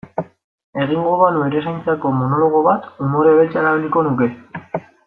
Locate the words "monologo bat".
2.23-2.91